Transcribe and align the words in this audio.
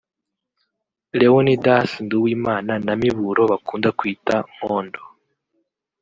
Leonidas 1.19 1.89
Nduwimana 2.03 2.73
na 2.85 2.93
miburo 3.01 3.41
bakunda 3.51 3.89
kwita 3.99 4.33
Nkondo 4.51 5.03